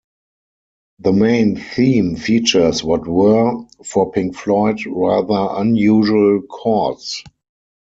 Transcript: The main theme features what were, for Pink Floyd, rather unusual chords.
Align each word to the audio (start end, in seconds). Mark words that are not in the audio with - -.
The 0.97 1.13
main 1.13 1.57
theme 1.57 2.15
features 2.15 2.83
what 2.83 3.07
were, 3.07 3.53
for 3.85 4.11
Pink 4.11 4.35
Floyd, 4.35 4.79
rather 4.87 5.61
unusual 5.61 6.41
chords. 6.41 7.21